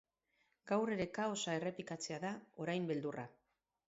Gaur 0.69 0.91
ere 0.93 1.05
kaosa 1.17 1.53
errepikatzea 1.57 2.17
da 2.23 2.31
orain 2.65 2.89
beldurra. 2.93 3.27